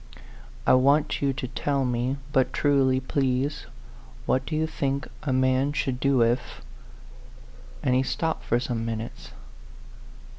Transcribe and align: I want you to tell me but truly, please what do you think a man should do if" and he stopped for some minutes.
I 0.65 0.73
want 0.73 1.21
you 1.21 1.31
to 1.33 1.47
tell 1.47 1.85
me 1.85 2.17
but 2.33 2.51
truly, 2.51 2.99
please 2.99 3.67
what 4.25 4.47
do 4.47 4.55
you 4.55 4.65
think 4.65 5.07
a 5.21 5.31
man 5.31 5.73
should 5.73 5.99
do 5.99 6.23
if" 6.23 6.63
and 7.83 7.93
he 7.93 8.01
stopped 8.01 8.43
for 8.43 8.59
some 8.59 8.83
minutes. 8.83 9.29